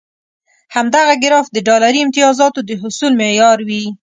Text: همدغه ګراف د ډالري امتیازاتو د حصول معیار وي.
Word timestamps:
همدغه 0.75 1.13
ګراف 1.23 1.47
د 1.51 1.57
ډالري 1.67 1.99
امتیازاتو 2.03 2.59
د 2.65 2.71
حصول 2.81 3.11
معیار 3.21 3.57
وي. 3.67 3.83